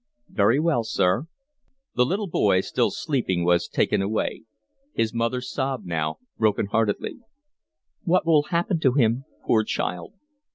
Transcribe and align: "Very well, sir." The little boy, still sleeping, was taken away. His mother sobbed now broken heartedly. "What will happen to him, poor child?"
"Very 0.31 0.59
well, 0.59 0.83
sir." 0.83 1.27
The 1.93 2.07
little 2.07 2.25
boy, 2.25 2.61
still 2.61 2.89
sleeping, 2.89 3.45
was 3.45 3.67
taken 3.67 4.01
away. 4.01 4.45
His 4.93 5.13
mother 5.13 5.41
sobbed 5.41 5.85
now 5.85 6.17
broken 6.39 6.65
heartedly. 6.65 7.19
"What 8.03 8.25
will 8.25 8.43
happen 8.49 8.79
to 8.79 8.93
him, 8.93 9.25
poor 9.45 9.63
child?" 9.63 10.13